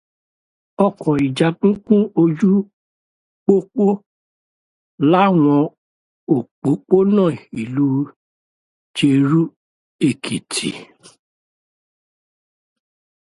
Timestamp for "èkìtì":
10.07-10.69